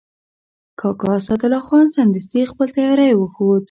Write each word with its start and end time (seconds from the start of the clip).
کاکا 0.79 1.09
اسدالله 1.19 1.61
خان 1.67 1.85
سمدستي 1.95 2.41
خپل 2.51 2.67
تیاری 2.75 3.11
وښود. 3.17 3.59